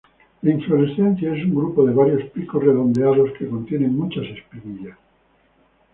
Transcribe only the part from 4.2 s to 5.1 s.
espiguillas.